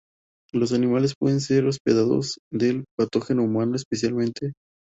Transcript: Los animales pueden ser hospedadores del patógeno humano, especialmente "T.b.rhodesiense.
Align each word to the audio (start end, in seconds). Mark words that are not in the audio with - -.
Los 0.51 0.73
animales 0.73 1.13
pueden 1.15 1.41
ser 1.41 1.67
hospedadores 1.67 2.39
del 2.51 2.85
patógeno 2.97 3.43
humano, 3.43 3.75
especialmente 3.75 4.39
"T.b.rhodesiense. 4.47 4.53